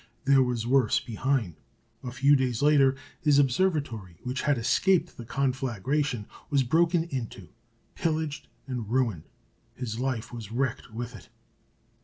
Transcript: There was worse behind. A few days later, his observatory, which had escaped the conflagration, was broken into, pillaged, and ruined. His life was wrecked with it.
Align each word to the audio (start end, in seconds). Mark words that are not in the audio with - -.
There 0.25 0.41
was 0.41 0.65
worse 0.65 0.99
behind. 0.99 1.57
A 2.03 2.09
few 2.11 2.35
days 2.35 2.63
later, 2.63 2.95
his 3.19 3.37
observatory, 3.37 4.17
which 4.23 4.41
had 4.41 4.57
escaped 4.57 5.15
the 5.15 5.25
conflagration, 5.25 6.25
was 6.49 6.63
broken 6.63 7.03
into, 7.03 7.49
pillaged, 7.93 8.47
and 8.65 8.89
ruined. 8.89 9.27
His 9.75 9.99
life 9.99 10.33
was 10.33 10.51
wrecked 10.51 10.91
with 10.91 11.15
it. 11.15 11.29